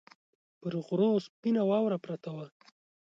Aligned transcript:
پر 0.59 0.73
غرو 0.85 1.11
سپینه 1.25 1.61
واوره 1.69 1.97
پرته 2.05 2.29
وه 2.35 2.45